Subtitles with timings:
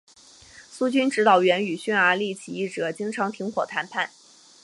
[0.67, 4.09] 苏军指挥员与匈牙利起义者经常停火谈判。